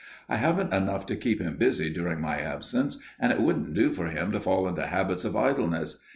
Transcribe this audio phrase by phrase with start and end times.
[0.27, 4.07] "I haven't enough to keep him busy during my absence and it wouldn't do for
[4.07, 5.99] him to fall into habits of idleness.